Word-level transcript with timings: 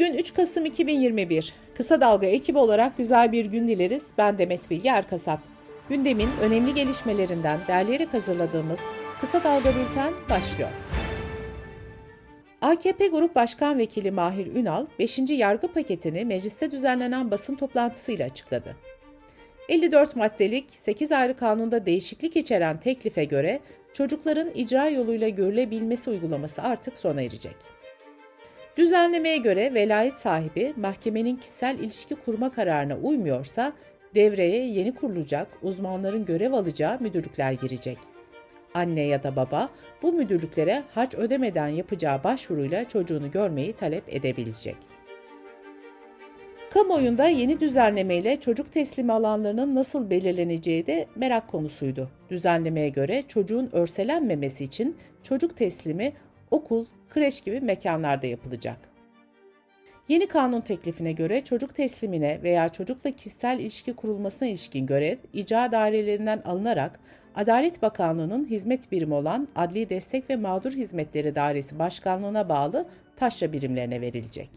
Bugün 0.00 0.14
3 0.14 0.34
Kasım 0.34 0.64
2021. 0.64 1.54
Kısa 1.74 2.00
Dalga 2.00 2.26
ekibi 2.26 2.58
olarak 2.58 2.96
güzel 2.96 3.32
bir 3.32 3.44
gün 3.44 3.68
dileriz. 3.68 4.06
Ben 4.18 4.38
Demet 4.38 4.70
Bilge 4.70 4.88
Erkasap. 4.88 5.40
Gündemin 5.88 6.28
önemli 6.42 6.74
gelişmelerinden 6.74 7.58
derleyerek 7.68 8.14
hazırladığımız 8.14 8.80
Kısa 9.20 9.44
Dalga 9.44 9.68
Bülten 9.68 10.12
başlıyor. 10.30 10.70
AKP 12.60 13.08
Grup 13.08 13.34
Başkan 13.34 13.78
Vekili 13.78 14.10
Mahir 14.10 14.46
Ünal, 14.46 14.86
5. 14.98 15.18
yargı 15.28 15.72
paketini 15.72 16.24
mecliste 16.24 16.70
düzenlenen 16.70 17.30
basın 17.30 17.56
toplantısıyla 17.56 18.26
açıkladı. 18.26 18.76
54 19.68 20.16
maddelik 20.16 20.70
8 20.70 21.12
ayrı 21.12 21.36
kanunda 21.36 21.86
değişiklik 21.86 22.36
içeren 22.36 22.80
teklife 22.80 23.24
göre 23.24 23.60
çocukların 23.92 24.50
icra 24.54 24.88
yoluyla 24.88 25.28
görülebilmesi 25.28 26.10
uygulaması 26.10 26.62
artık 26.62 26.98
sona 26.98 27.22
erecek. 27.22 27.79
Düzenlemeye 28.76 29.36
göre 29.36 29.74
velayet 29.74 30.14
sahibi 30.14 30.74
mahkemenin 30.76 31.36
kişisel 31.36 31.78
ilişki 31.78 32.14
kurma 32.14 32.52
kararına 32.52 32.96
uymuyorsa 32.96 33.72
devreye 34.14 34.66
yeni 34.66 34.94
kurulacak 34.94 35.48
uzmanların 35.62 36.24
görev 36.24 36.52
alacağı 36.52 37.00
müdürlükler 37.00 37.52
girecek. 37.52 37.98
Anne 38.74 39.00
ya 39.00 39.22
da 39.22 39.36
baba 39.36 39.68
bu 40.02 40.12
müdürlüklere 40.12 40.82
harç 40.94 41.14
ödemeden 41.14 41.68
yapacağı 41.68 42.24
başvuruyla 42.24 42.88
çocuğunu 42.88 43.30
görmeyi 43.30 43.72
talep 43.72 44.04
edebilecek. 44.08 44.76
Kamuoyunda 46.70 47.28
yeni 47.28 47.60
düzenlemeyle 47.60 48.40
çocuk 48.40 48.72
teslimi 48.72 49.12
alanlarının 49.12 49.74
nasıl 49.74 50.10
belirleneceği 50.10 50.86
de 50.86 51.06
merak 51.16 51.48
konusuydu. 51.48 52.10
Düzenlemeye 52.30 52.88
göre 52.88 53.22
çocuğun 53.28 53.68
örselenmemesi 53.72 54.64
için 54.64 54.96
çocuk 55.22 55.56
teslimi 55.56 56.12
okul, 56.50 56.86
kreş 57.10 57.40
gibi 57.40 57.60
mekanlarda 57.60 58.26
yapılacak. 58.26 58.78
Yeni 60.08 60.26
kanun 60.26 60.60
teklifine 60.60 61.12
göre 61.12 61.44
çocuk 61.44 61.74
teslimine 61.74 62.42
veya 62.42 62.68
çocukla 62.68 63.10
kişisel 63.10 63.58
ilişki 63.58 63.92
kurulmasına 63.92 64.48
ilişkin 64.48 64.86
görev 64.86 65.16
icra 65.32 65.72
dairelerinden 65.72 66.42
alınarak 66.44 67.00
Adalet 67.34 67.82
Bakanlığı'nın 67.82 68.44
hizmet 68.50 68.92
birimi 68.92 69.14
olan 69.14 69.48
Adli 69.56 69.88
Destek 69.88 70.30
ve 70.30 70.36
Mağdur 70.36 70.72
Hizmetleri 70.72 71.34
Dairesi 71.34 71.78
Başkanlığı'na 71.78 72.48
bağlı 72.48 72.86
taşra 73.16 73.52
birimlerine 73.52 74.00
verilecek. 74.00 74.50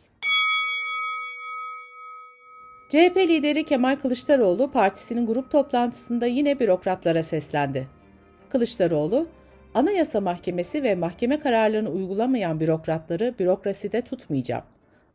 CHP 2.90 3.18
lideri 3.18 3.64
Kemal 3.64 3.96
Kılıçdaroğlu 3.96 4.72
partisinin 4.72 5.25
grup 5.25 5.52
toplantısında 5.52 6.25
yine 6.25 6.59
bürokratlara 6.59 7.23
seslendi. 7.23 7.88
Kılıçdaroğlu, 8.50 9.28
Anayasa 9.76 10.22
Mahkemesi 10.22 10.84
ve 10.84 10.96
mahkeme 10.96 11.40
kararlarını 11.40 11.90
uygulamayan 11.90 12.60
bürokratları 12.60 13.34
bürokraside 13.40 14.02
tutmayacağım. 14.02 14.64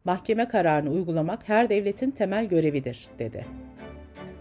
Mahkeme 0.04 0.48
kararını 0.48 0.90
uygulamak 0.90 1.48
her 1.48 1.68
devletin 1.68 2.10
temel 2.10 2.46
görevidir, 2.46 3.08
dedi. 3.18 3.46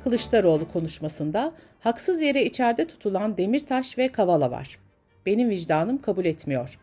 Kılıçdaroğlu 0.03 0.67
konuşmasında 0.67 1.53
haksız 1.79 2.21
yere 2.21 2.45
içeride 2.45 2.87
tutulan 2.87 3.37
Demirtaş 3.37 3.97
ve 3.97 4.11
Kavala 4.11 4.51
var. 4.51 4.79
Benim 5.25 5.49
vicdanım 5.49 6.01
kabul 6.01 6.25
etmiyor. 6.25 6.79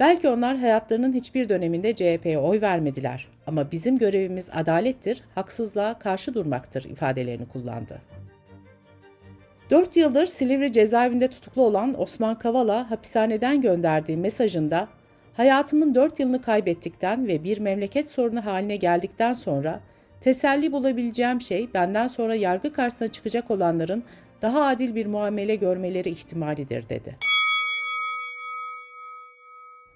Belki 0.00 0.28
onlar 0.28 0.56
hayatlarının 0.56 1.12
hiçbir 1.12 1.48
döneminde 1.48 1.94
CHP'ye 1.94 2.38
oy 2.38 2.60
vermediler 2.60 3.28
ama 3.46 3.72
bizim 3.72 3.98
görevimiz 3.98 4.50
adalettir, 4.52 5.22
haksızlığa 5.34 5.98
karşı 5.98 6.34
durmaktır 6.34 6.84
ifadelerini 6.84 7.48
kullandı. 7.48 8.00
4 9.70 9.96
yıldır 9.96 10.26
Silivri 10.26 10.72
cezaevinde 10.72 11.28
tutuklu 11.28 11.62
olan 11.62 12.00
Osman 12.00 12.38
Kavala 12.38 12.90
hapishaneden 12.90 13.60
gönderdiği 13.60 14.16
mesajında 14.16 14.88
hayatımın 15.36 15.94
4 15.94 16.20
yılını 16.20 16.42
kaybettikten 16.42 17.26
ve 17.26 17.44
bir 17.44 17.58
memleket 17.58 18.10
sorunu 18.10 18.46
haline 18.46 18.76
geldikten 18.76 19.32
sonra 19.32 19.80
teselli 20.20 20.72
bulabileceğim 20.72 21.40
şey 21.40 21.68
benden 21.74 22.06
sonra 22.06 22.34
yargı 22.34 22.72
karşısına 22.72 23.08
çıkacak 23.08 23.50
olanların 23.50 24.04
daha 24.42 24.66
adil 24.66 24.94
bir 24.94 25.06
muamele 25.06 25.56
görmeleri 25.56 26.08
ihtimalidir 26.08 26.88
dedi. 26.88 27.16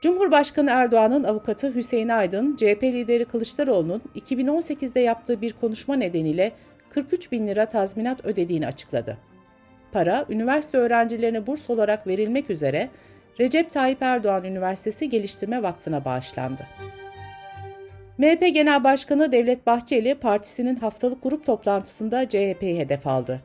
Cumhurbaşkanı 0.00 0.70
Erdoğan'ın 0.70 1.24
avukatı 1.24 1.74
Hüseyin 1.74 2.08
Aydın, 2.08 2.56
CHP 2.56 2.82
lideri 2.82 3.24
Kılıçdaroğlu'nun 3.24 4.02
2018'de 4.16 5.00
yaptığı 5.00 5.40
bir 5.40 5.52
konuşma 5.52 5.96
nedeniyle 5.96 6.52
43 6.90 7.32
bin 7.32 7.46
lira 7.46 7.66
tazminat 7.66 8.24
ödediğini 8.24 8.66
açıkladı. 8.66 9.31
Para, 9.92 10.26
üniversite 10.28 10.78
öğrencilerine 10.78 11.46
burs 11.46 11.70
olarak 11.70 12.06
verilmek 12.06 12.50
üzere 12.50 12.88
Recep 13.40 13.70
Tayyip 13.70 14.02
Erdoğan 14.02 14.44
Üniversitesi 14.44 15.10
Geliştirme 15.10 15.62
Vakfı'na 15.62 16.04
bağışlandı. 16.04 16.66
MHP 18.18 18.54
Genel 18.54 18.84
Başkanı 18.84 19.32
Devlet 19.32 19.66
Bahçeli 19.66 20.14
partisinin 20.14 20.76
haftalık 20.76 21.22
grup 21.22 21.46
toplantısında 21.46 22.28
CHP'yi 22.28 22.78
hedef 22.78 23.06
aldı. 23.06 23.40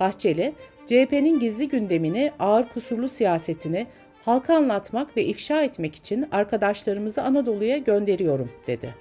Bahçeli, 0.00 0.54
CHP'nin 0.86 1.40
gizli 1.40 1.68
gündemini, 1.68 2.32
ağır 2.38 2.68
kusurlu 2.68 3.08
siyasetini 3.08 3.86
halka 4.24 4.54
anlatmak 4.54 5.16
ve 5.16 5.24
ifşa 5.24 5.62
etmek 5.62 5.94
için 5.94 6.28
arkadaşlarımızı 6.32 7.22
Anadolu'ya 7.22 7.78
gönderiyorum 7.78 8.50
dedi. 8.66 8.94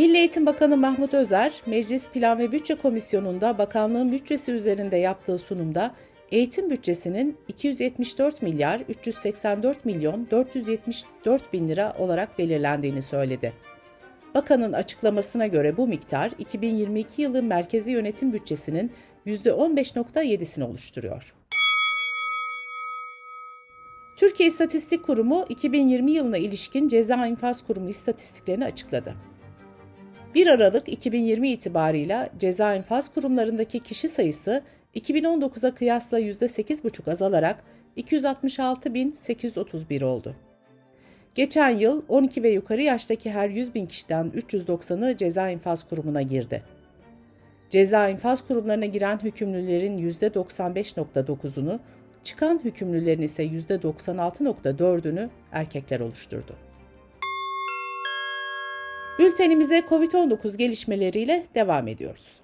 Milli 0.00 0.16
Eğitim 0.16 0.46
Bakanı 0.46 0.76
Mahmut 0.76 1.14
Özer, 1.14 1.62
Meclis 1.66 2.10
Plan 2.10 2.38
ve 2.38 2.52
Bütçe 2.52 2.74
Komisyonu'nda 2.74 3.58
bakanlığın 3.58 4.12
bütçesi 4.12 4.52
üzerinde 4.52 4.96
yaptığı 4.96 5.38
sunumda 5.38 5.94
eğitim 6.32 6.70
bütçesinin 6.70 7.36
274 7.48 8.42
milyar 8.42 8.80
384 8.88 9.84
milyon 9.84 10.28
474 10.30 11.52
bin 11.52 11.68
lira 11.68 11.96
olarak 11.98 12.38
belirlendiğini 12.38 13.02
söyledi. 13.02 13.52
Bakanın 14.34 14.72
açıklamasına 14.72 15.46
göre 15.46 15.76
bu 15.76 15.86
miktar 15.86 16.32
2022 16.38 17.22
yılı 17.22 17.42
merkezi 17.42 17.92
yönetim 17.92 18.32
bütçesinin 18.32 18.92
%15.7'sini 19.26 20.64
oluşturuyor. 20.64 21.34
Türkiye 24.16 24.48
İstatistik 24.48 25.02
Kurumu 25.02 25.46
2020 25.48 26.12
yılına 26.12 26.38
ilişkin 26.38 26.88
ceza 26.88 27.26
infaz 27.26 27.66
kurumu 27.66 27.88
istatistiklerini 27.88 28.64
açıkladı. 28.64 29.14
1 30.34 30.46
Aralık 30.46 30.88
2020 30.88 31.48
itibarıyla 31.48 32.30
ceza 32.38 32.74
infaz 32.74 33.14
kurumlarındaki 33.14 33.80
kişi 33.80 34.08
sayısı 34.08 34.62
2019'a 34.94 35.74
kıyasla 35.74 36.20
%8,5 36.20 37.12
azalarak 37.12 37.64
266.831 37.96 40.04
oldu. 40.04 40.34
Geçen 41.34 41.70
yıl 41.70 42.02
12 42.08 42.42
ve 42.42 42.50
yukarı 42.50 42.82
yaştaki 42.82 43.30
her 43.30 43.48
100 43.48 43.74
bin 43.74 43.86
kişiden 43.86 44.32
390'ı 44.36 45.16
ceza 45.16 45.50
infaz 45.50 45.88
kurumuna 45.88 46.22
girdi. 46.22 46.62
Ceza 47.70 48.08
infaz 48.08 48.46
kurumlarına 48.46 48.86
giren 48.86 49.18
hükümlülerin 49.18 50.10
%95.9'unu, 50.10 51.78
çıkan 52.22 52.60
hükümlülerin 52.64 53.22
ise 53.22 53.46
%96.4'ünü 53.46 55.28
erkekler 55.52 56.00
oluşturdu. 56.00 56.69
Bültenimize 59.20 59.78
COVID-19 59.78 60.58
gelişmeleriyle 60.58 61.46
devam 61.54 61.88
ediyoruz. 61.88 62.40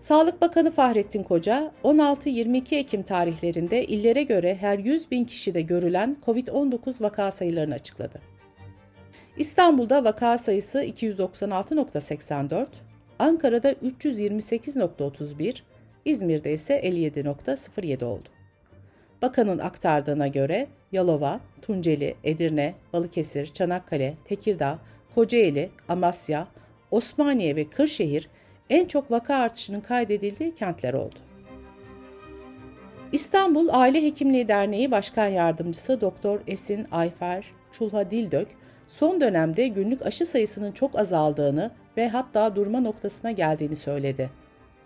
Sağlık 0.00 0.40
Bakanı 0.40 0.70
Fahrettin 0.70 1.22
Koca, 1.22 1.72
16-22 1.84 2.74
Ekim 2.74 3.02
tarihlerinde 3.02 3.84
illere 3.86 4.22
göre 4.22 4.56
her 4.60 4.78
100 4.78 5.10
bin 5.10 5.24
kişide 5.24 5.62
görülen 5.62 6.16
COVID-19 6.26 7.02
vaka 7.02 7.30
sayılarını 7.30 7.74
açıkladı. 7.74 8.20
İstanbul'da 9.36 10.04
vaka 10.04 10.38
sayısı 10.38 10.84
296.84, 10.84 12.66
Ankara'da 13.18 13.72
328.31, 13.72 15.56
İzmir'de 16.04 16.52
ise 16.52 16.80
57.07 16.80 18.04
oldu. 18.04 18.28
Bakanın 19.22 19.58
aktardığına 19.58 20.28
göre 20.28 20.66
Yalova, 20.92 21.40
Tunceli, 21.62 22.14
Edirne, 22.24 22.74
Balıkesir, 22.92 23.46
Çanakkale, 23.46 24.14
Tekirdağ, 24.24 24.78
Kocaeli, 25.14 25.70
Amasya, 25.88 26.46
Osmaniye 26.90 27.56
ve 27.56 27.70
Kırşehir 27.70 28.28
en 28.70 28.86
çok 28.86 29.10
vaka 29.10 29.34
artışının 29.34 29.80
kaydedildiği 29.80 30.54
kentler 30.54 30.94
oldu. 30.94 31.14
İstanbul 33.12 33.68
Aile 33.72 34.02
Hekimliği 34.02 34.48
Derneği 34.48 34.90
Başkan 34.90 35.26
Yardımcısı 35.26 36.00
Doktor 36.00 36.40
Esin 36.46 36.86
Ayfer 36.90 37.44
Çulha 37.72 38.10
Dildök, 38.10 38.48
son 38.88 39.20
dönemde 39.20 39.68
günlük 39.68 40.06
aşı 40.06 40.26
sayısının 40.26 40.72
çok 40.72 40.98
azaldığını 40.98 41.70
ve 41.96 42.08
hatta 42.08 42.56
durma 42.56 42.80
noktasına 42.80 43.30
geldiğini 43.30 43.76
söyledi. 43.76 44.30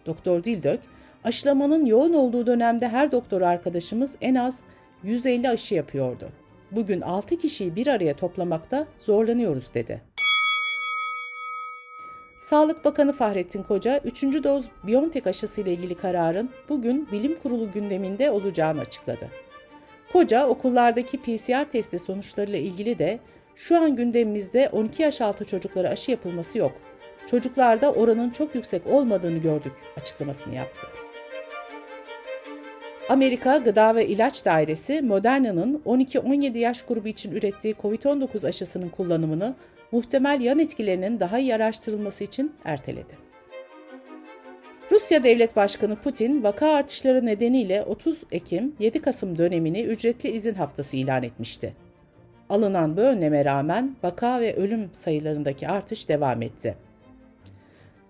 Doktor 0.07 0.45
Dildök, 0.45 0.81
aşılamanın 1.25 1.85
yoğun 1.87 2.13
olduğu 2.13 2.47
dönemde 2.47 2.89
her 2.89 3.13
doktor 3.13 3.41
arkadaşımız 3.41 4.17
en 4.21 4.35
az 4.35 4.63
150 5.03 5.49
aşı 5.49 5.75
yapıyordu. 5.75 6.29
Bugün 6.71 7.01
6 7.01 7.39
kişiyi 7.39 7.77
bir 7.77 7.87
araya 7.87 8.17
toplamakta 8.17 8.87
zorlanıyoruz 8.99 9.75
dedi. 9.75 10.03
Sağlık 12.41 12.85
Bakanı 12.85 13.13
Fahrettin 13.13 13.63
Koca, 13.63 14.01
3. 14.05 14.23
doz 14.23 14.65
Biontech 14.87 15.27
aşısı 15.27 15.61
ile 15.61 15.73
ilgili 15.73 15.95
kararın 15.95 16.51
bugün 16.69 17.09
bilim 17.13 17.39
kurulu 17.43 17.73
gündeminde 17.73 18.31
olacağını 18.31 18.81
açıkladı. 18.81 19.29
Koca, 20.13 20.47
okullardaki 20.47 21.23
PCR 21.23 21.65
testi 21.65 21.99
sonuçlarıyla 21.99 22.59
ilgili 22.59 22.99
de 22.99 23.19
Şu 23.55 23.79
an 23.81 23.97
gündemimizde 23.97 24.69
12 24.73 25.03
yaş 25.03 25.21
altı 25.21 25.45
çocuklara 25.45 25.89
aşı 25.89 26.11
yapılması 26.11 26.59
yok. 26.59 26.73
Çocuklarda 27.27 27.93
oranın 27.93 28.31
çok 28.31 28.55
yüksek 28.55 28.87
olmadığını 28.87 29.39
gördük 29.39 29.73
açıklamasını 29.97 30.55
yaptı. 30.55 30.87
Amerika 33.09 33.57
Gıda 33.57 33.95
ve 33.95 34.07
İlaç 34.07 34.45
Dairesi 34.45 35.03
Moderna'nın 35.03 35.83
12-17 35.87 36.59
yaş 36.59 36.83
grubu 36.83 37.09
için 37.09 37.33
ürettiği 37.33 37.75
COVID-19 37.75 38.49
aşısının 38.49 38.89
kullanımını 38.89 39.55
muhtemel 39.93 40.41
yan 40.41 40.59
etkilerinin 40.59 41.21
daha 41.21 41.39
iyi 41.39 41.55
araştırılması 41.55 42.25
için 42.25 42.53
erteledi. 42.65 43.27
Rusya 44.91 45.25
Devlet 45.25 45.57
Başkanı 45.57 45.97
Putin, 45.97 46.43
vaka 46.43 46.69
artışları 46.69 47.27
nedeniyle 47.27 47.83
30 47.83 48.23
Ekim-7 48.33 49.01
Kasım 49.01 49.39
dönemini 49.39 49.83
ücretli 49.83 50.31
izin 50.31 50.55
haftası 50.55 50.97
ilan 50.97 51.23
etmişti. 51.23 51.73
Alınan 52.49 52.97
bu 52.97 53.01
önleme 53.01 53.45
rağmen 53.45 53.97
vaka 54.03 54.41
ve 54.41 54.57
ölüm 54.57 54.91
sayılarındaki 54.93 55.69
artış 55.69 56.09
devam 56.09 56.43
etti. 56.43 56.75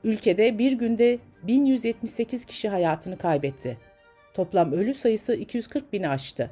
Ülkede 0.05 0.59
bir 0.59 0.73
günde 0.73 1.19
1178 1.43 2.45
kişi 2.45 2.69
hayatını 2.69 3.19
kaybetti. 3.19 3.77
Toplam 4.37 4.73
ölü 4.73 4.95
sayısı 4.95 5.35
240 5.35 5.93
bini 5.93 6.09
aştı. 6.09 6.51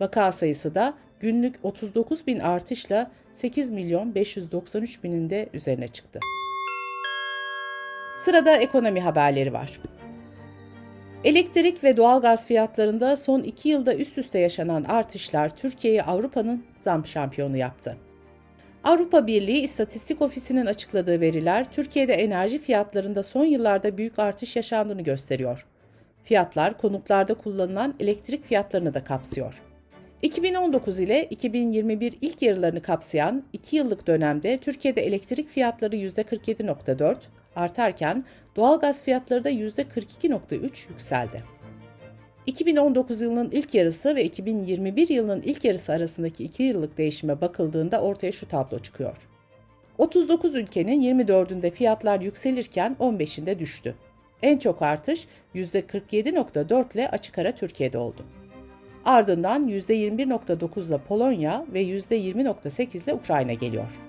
Vaka 0.00 0.32
sayısı 0.32 0.74
da 0.74 0.94
günlük 1.20 1.54
39 1.62 2.26
bin 2.26 2.38
artışla 2.38 3.10
8 3.32 3.70
milyon 3.70 4.14
593 4.14 5.04
binin 5.04 5.30
de 5.30 5.48
üzerine 5.52 5.88
çıktı. 5.88 6.20
Sırada 8.24 8.56
ekonomi 8.56 9.00
haberleri 9.00 9.52
var. 9.52 9.80
Elektrik 11.24 11.84
ve 11.84 11.96
doğalgaz 11.96 12.46
fiyatlarında 12.46 13.16
son 13.16 13.42
iki 13.42 13.68
yılda 13.68 13.94
üst 13.94 14.18
üste 14.18 14.38
yaşanan 14.38 14.84
artışlar 14.84 15.56
Türkiye'yi 15.56 16.02
Avrupa'nın 16.02 16.64
zam 16.78 17.06
şampiyonu 17.06 17.56
yaptı. 17.56 17.96
Avrupa 18.84 19.26
Birliği 19.26 19.60
İstatistik 19.60 20.22
Ofisi'nin 20.22 20.66
açıkladığı 20.66 21.20
veriler 21.20 21.72
Türkiye'de 21.72 22.14
enerji 22.14 22.58
fiyatlarında 22.58 23.22
son 23.22 23.44
yıllarda 23.44 23.98
büyük 23.98 24.18
artış 24.18 24.56
yaşandığını 24.56 25.02
gösteriyor. 25.02 25.66
Fiyatlar 26.26 26.78
konutlarda 26.78 27.34
kullanılan 27.34 27.94
elektrik 28.00 28.44
fiyatlarını 28.44 28.94
da 28.94 29.04
kapsıyor. 29.04 29.62
2019 30.22 31.00
ile 31.00 31.24
2021 31.24 32.18
ilk 32.20 32.42
yarılarını 32.42 32.82
kapsayan 32.82 33.42
2 33.52 33.76
yıllık 33.76 34.06
dönemde 34.06 34.58
Türkiye'de 34.58 35.06
elektrik 35.06 35.48
fiyatları 35.48 35.96
%47.4 35.96 37.16
artarken 37.56 38.24
doğalgaz 38.56 39.02
fiyatları 39.02 39.44
da 39.44 39.50
%42.3 39.50 40.90
yükseldi. 40.90 41.44
2019 42.46 43.20
yılının 43.20 43.50
ilk 43.50 43.74
yarısı 43.74 44.16
ve 44.16 44.24
2021 44.24 45.08
yılının 45.08 45.42
ilk 45.42 45.64
yarısı 45.64 45.92
arasındaki 45.92 46.44
2 46.44 46.62
yıllık 46.62 46.98
değişime 46.98 47.40
bakıldığında 47.40 48.00
ortaya 48.00 48.32
şu 48.32 48.48
tablo 48.48 48.78
çıkıyor. 48.78 49.28
39 49.98 50.54
ülkenin 50.54 51.16
24'ünde 51.16 51.70
fiyatlar 51.70 52.20
yükselirken 52.20 52.96
15'inde 53.00 53.58
düştü. 53.58 53.94
En 54.42 54.58
çok 54.58 54.82
artış 54.82 55.26
%47.4 55.54 56.94
ile 56.94 57.08
açık 57.08 57.38
ara 57.38 57.52
Türkiye'de 57.52 57.98
oldu. 57.98 58.22
Ardından 59.04 59.68
%21.9 59.68 60.88
ile 60.88 60.98
Polonya 60.98 61.66
ve 61.72 61.82
%20.8 61.82 63.04
ile 63.04 63.14
Ukrayna 63.14 63.52
geliyor. 63.52 64.00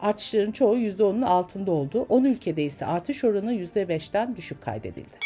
Artışların 0.00 0.52
çoğu 0.52 0.76
%10'un 0.76 1.22
altında 1.22 1.72
oldu. 1.72 2.06
10 2.08 2.24
ülkede 2.24 2.62
ise 2.62 2.86
artış 2.86 3.24
oranı 3.24 3.54
%5'ten 3.54 4.36
düşük 4.36 4.62
kaydedildi. 4.62 5.16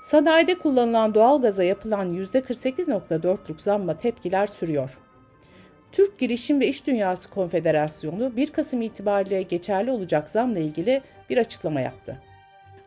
Sanayide 0.00 0.58
kullanılan 0.58 1.14
doğal 1.14 1.42
gaza 1.42 1.64
yapılan 1.64 2.14
%48.4'lük 2.14 3.58
zamma 3.58 3.96
tepkiler 3.96 4.46
sürüyor. 4.46 4.98
Türk 5.94 6.18
Girişim 6.18 6.60
ve 6.60 6.68
İş 6.68 6.86
Dünyası 6.86 7.30
Konfederasyonu 7.30 8.36
1 8.36 8.50
Kasım 8.50 8.82
itibariyle 8.82 9.42
geçerli 9.42 9.90
olacak 9.90 10.30
zamla 10.30 10.58
ilgili 10.58 11.02
bir 11.30 11.38
açıklama 11.38 11.80
yaptı. 11.80 12.16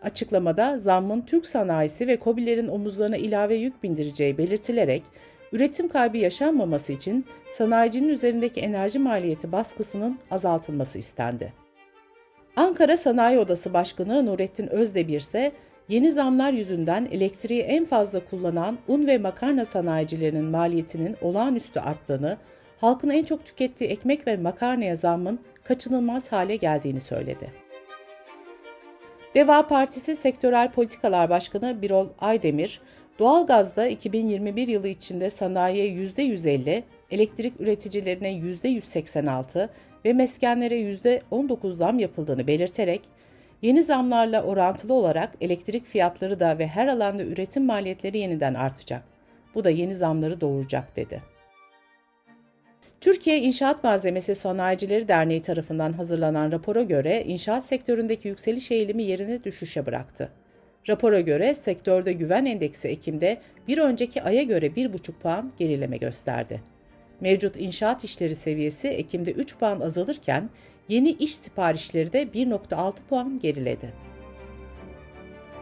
Açıklamada 0.01 0.77
zammın 0.77 1.21
Türk 1.21 1.45
sanayisi 1.45 2.07
ve 2.07 2.19
COBİ'lerin 2.23 2.67
omuzlarına 2.67 3.17
ilave 3.17 3.55
yük 3.55 3.83
bindireceği 3.83 4.37
belirtilerek 4.37 5.03
üretim 5.51 5.89
kaybı 5.89 6.17
yaşanmaması 6.17 6.93
için 6.93 7.25
sanayicinin 7.51 8.09
üzerindeki 8.09 8.61
enerji 8.61 8.99
maliyeti 8.99 9.51
baskısının 9.51 10.19
azaltılması 10.31 10.97
istendi. 10.97 11.53
Ankara 12.55 12.97
Sanayi 12.97 13.39
Odası 13.39 13.73
Başkanı 13.73 14.25
Nurettin 14.25 14.67
Özdemir 14.67 15.19
ise 15.19 15.51
yeni 15.89 16.11
zamlar 16.11 16.53
yüzünden 16.53 17.07
elektriği 17.11 17.61
en 17.61 17.85
fazla 17.85 18.25
kullanan 18.25 18.77
un 18.87 19.07
ve 19.07 19.17
makarna 19.17 19.65
sanayicilerinin 19.65 20.45
maliyetinin 20.45 21.15
olağanüstü 21.21 21.79
arttığını, 21.79 22.37
halkın 22.81 23.09
en 23.09 23.23
çok 23.23 23.45
tükettiği 23.45 23.89
ekmek 23.89 24.27
ve 24.27 24.37
makarnaya 24.37 24.95
zammın 24.95 25.39
kaçınılmaz 25.63 26.31
hale 26.31 26.55
geldiğini 26.55 26.99
söyledi. 26.99 27.51
Deva 29.35 29.67
Partisi 29.67 30.15
Sektörel 30.15 30.71
Politikalar 30.71 31.29
Başkanı 31.29 31.81
Birol 31.81 32.07
Aydemir, 32.19 32.81
Doğalgazda 33.19 33.87
2021 33.87 34.67
yılı 34.67 34.87
içinde 34.87 35.29
sanayiye 35.29 35.87
%150, 35.87 36.83
elektrik 37.11 37.61
üreticilerine 37.61 38.31
%186 38.31 39.69
ve 40.05 40.13
meskenlere 40.13 40.81
%19 41.31 41.73
zam 41.73 41.99
yapıldığını 41.99 42.47
belirterek, 42.47 43.01
yeni 43.61 43.83
zamlarla 43.83 44.43
orantılı 44.43 44.93
olarak 44.93 45.31
elektrik 45.41 45.85
fiyatları 45.85 46.39
da 46.39 46.59
ve 46.59 46.67
her 46.67 46.87
alanda 46.87 47.23
üretim 47.23 47.65
maliyetleri 47.65 48.17
yeniden 48.17 48.53
artacak. 48.53 49.03
Bu 49.55 49.63
da 49.63 49.69
yeni 49.69 49.95
zamları 49.95 50.41
doğuracak 50.41 50.95
dedi. 50.95 51.36
Türkiye 53.01 53.41
İnşaat 53.41 53.83
Malzemesi 53.83 54.35
Sanayicileri 54.35 55.07
Derneği 55.07 55.41
tarafından 55.41 55.93
hazırlanan 55.93 56.51
rapora 56.51 56.81
göre 56.81 57.23
inşaat 57.27 57.65
sektöründeki 57.65 58.27
yükseliş 58.27 58.71
eğilimi 58.71 59.03
yerine 59.03 59.43
düşüşe 59.43 59.85
bıraktı. 59.85 60.29
Rapora 60.89 61.19
göre 61.19 61.53
sektörde 61.53 62.13
güven 62.13 62.45
endeksi 62.45 62.87
Ekim'de 62.87 63.37
bir 63.67 63.77
önceki 63.77 64.23
aya 64.23 64.43
göre 64.43 64.67
1,5 64.67 65.11
puan 65.11 65.51
gerileme 65.59 65.97
gösterdi. 65.97 66.61
Mevcut 67.21 67.57
inşaat 67.57 68.03
işleri 68.03 68.35
seviyesi 68.35 68.87
Ekim'de 68.87 69.31
3 69.31 69.57
puan 69.57 69.79
azalırken 69.79 70.49
yeni 70.89 71.09
iş 71.09 71.35
siparişleri 71.35 72.13
de 72.13 72.23
1,6 72.23 72.93
puan 73.09 73.39
geriledi. 73.39 73.93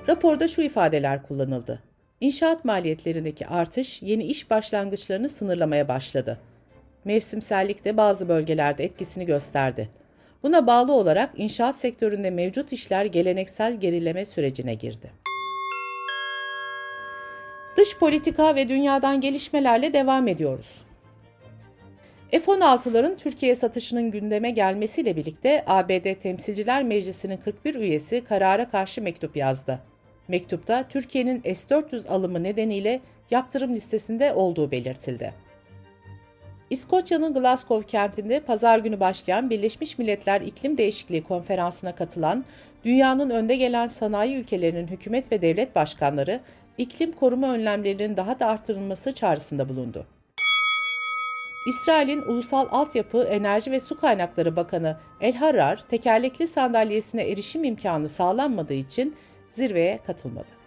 Raporda 0.09 0.47
şu 0.47 0.61
ifadeler 0.61 1.23
kullanıldı. 1.23 1.83
İnşaat 2.21 2.65
maliyetlerindeki 2.65 3.47
artış 3.47 4.01
yeni 4.01 4.23
iş 4.23 4.49
başlangıçlarını 4.49 5.29
sınırlamaya 5.29 5.87
başladı. 5.87 6.39
Mevsimsellik 7.05 7.85
de 7.85 7.97
bazı 7.97 8.29
bölgelerde 8.29 8.83
etkisini 8.83 9.25
gösterdi. 9.25 9.89
Buna 10.43 10.67
bağlı 10.67 10.93
olarak 10.93 11.29
inşaat 11.37 11.75
sektöründe 11.75 12.29
mevcut 12.29 12.73
işler 12.73 13.05
geleneksel 13.05 13.75
gerileme 13.75 14.25
sürecine 14.25 14.73
girdi. 14.73 15.11
Dış 17.77 17.97
politika 17.97 18.55
ve 18.55 18.69
dünyadan 18.69 19.21
gelişmelerle 19.21 19.93
devam 19.93 20.27
ediyoruz. 20.27 20.81
F-16'ların 22.31 23.17
Türkiye 23.17 23.55
satışının 23.55 24.11
gündeme 24.11 24.49
gelmesiyle 24.49 25.15
birlikte 25.15 25.63
ABD 25.67 26.13
Temsilciler 26.21 26.83
Meclisi'nin 26.83 27.37
41 27.37 27.75
üyesi 27.75 28.23
karara 28.23 28.69
karşı 28.69 29.01
mektup 29.01 29.37
yazdı. 29.37 29.79
Mektupta 30.27 30.87
Türkiye'nin 30.89 31.41
S-400 31.41 32.09
alımı 32.09 32.43
nedeniyle 32.43 33.01
yaptırım 33.31 33.75
listesinde 33.75 34.33
olduğu 34.33 34.71
belirtildi. 34.71 35.44
İskoçya'nın 36.69 37.33
Glasgow 37.33 37.87
kentinde 37.87 38.39
pazar 38.39 38.79
günü 38.79 38.99
başlayan 38.99 39.49
Birleşmiş 39.49 39.97
Milletler 39.97 40.41
İklim 40.41 40.77
Değişikliği 40.77 41.23
Konferansı'na 41.23 41.95
katılan 41.95 42.45
dünyanın 42.83 43.29
önde 43.29 43.55
gelen 43.55 43.87
sanayi 43.87 44.35
ülkelerinin 44.35 44.87
hükümet 44.87 45.31
ve 45.31 45.41
devlet 45.41 45.75
başkanları 45.75 46.39
iklim 46.77 47.11
koruma 47.11 47.53
önlemlerinin 47.53 48.17
daha 48.17 48.39
da 48.39 48.47
artırılması 48.47 49.13
çağrısında 49.13 49.69
bulundu. 49.69 50.05
İsrail'in 51.67 52.21
Ulusal 52.21 52.67
Altyapı, 52.71 53.23
Enerji 53.23 53.71
ve 53.71 53.79
Su 53.79 53.99
Kaynakları 53.99 54.55
Bakanı 54.55 54.97
El 55.21 55.33
Harar, 55.33 55.83
tekerlekli 55.89 56.47
sandalyesine 56.47 57.29
erişim 57.29 57.63
imkanı 57.63 58.09
sağlanmadığı 58.09 58.73
için 58.73 59.15
zirveye 59.49 59.99
katılmadı. 60.07 60.64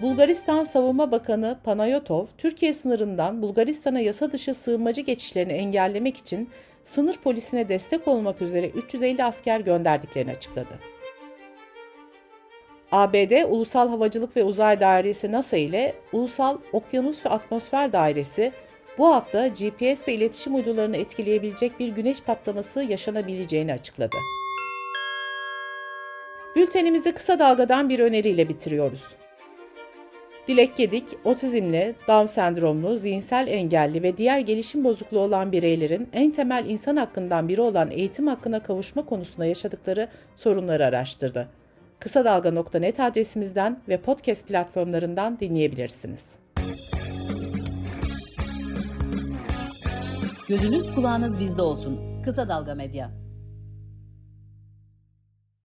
Bulgaristan 0.00 0.64
Savunma 0.64 1.10
Bakanı 1.10 1.58
Panayotov, 1.64 2.26
Türkiye 2.38 2.72
sınırından 2.72 3.42
Bulgaristan'a 3.42 4.00
yasa 4.00 4.32
dışı 4.32 4.54
sığınmacı 4.54 5.00
geçişlerini 5.00 5.52
engellemek 5.52 6.16
için 6.16 6.50
sınır 6.84 7.16
polisine 7.16 7.68
destek 7.68 8.08
olmak 8.08 8.42
üzere 8.42 8.68
350 8.68 9.24
asker 9.24 9.60
gönderdiklerini 9.60 10.30
açıkladı. 10.30 10.78
ABD 12.92 13.50
Ulusal 13.50 13.88
Havacılık 13.88 14.36
ve 14.36 14.44
Uzay 14.44 14.80
Dairesi 14.80 15.32
NASA 15.32 15.56
ile 15.56 15.94
Ulusal 16.12 16.58
Okyanus 16.72 17.26
ve 17.26 17.30
Atmosfer 17.30 17.92
Dairesi 17.92 18.52
bu 18.98 19.06
hafta 19.14 19.48
GPS 19.48 20.08
ve 20.08 20.14
iletişim 20.14 20.54
uydularını 20.54 20.96
etkileyebilecek 20.96 21.80
bir 21.80 21.88
güneş 21.88 22.22
patlaması 22.22 22.82
yaşanabileceğini 22.82 23.72
açıkladı. 23.72 24.16
Bültenimizi 26.56 27.12
kısa 27.12 27.38
dalgadan 27.38 27.88
bir 27.88 27.98
öneriyle 27.98 28.48
bitiriyoruz. 28.48 29.04
Dilek 30.48 30.76
Gedik, 30.76 31.04
otizmli, 31.24 31.94
Down 32.08 32.26
sendromlu, 32.26 32.98
zihinsel 32.98 33.48
engelli 33.48 34.02
ve 34.02 34.16
diğer 34.16 34.38
gelişim 34.38 34.84
bozukluğu 34.84 35.20
olan 35.20 35.52
bireylerin 35.52 36.08
en 36.12 36.30
temel 36.30 36.64
insan 36.68 36.96
hakkından 36.96 37.48
biri 37.48 37.60
olan 37.60 37.90
eğitim 37.90 38.26
hakkına 38.26 38.62
kavuşma 38.62 39.06
konusunda 39.06 39.46
yaşadıkları 39.46 40.08
sorunları 40.34 40.86
araştırdı. 40.86 41.48
Kısa 42.00 42.24
Dalga.net 42.24 43.00
adresimizden 43.00 43.78
ve 43.88 43.96
podcast 43.96 44.48
platformlarından 44.48 45.40
dinleyebilirsiniz. 45.40 46.26
Gözünüz 50.48 50.94
kulağınız 50.94 51.40
bizde 51.40 51.62
olsun. 51.62 52.22
Kısa 52.24 52.48
Dalga 52.48 52.74
Medya. 52.74 53.27